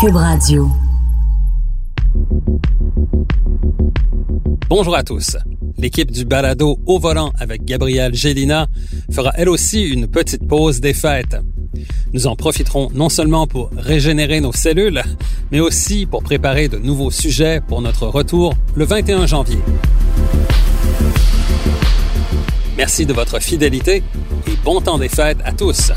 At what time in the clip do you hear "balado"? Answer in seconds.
6.24-6.78